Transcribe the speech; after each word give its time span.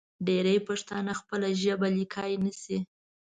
ډېری 0.27 0.57
پښتانه 0.67 1.11
خپله 1.19 1.47
ژبه 1.61 1.87
لیکلی 1.97 2.35
نشي. 2.43 2.77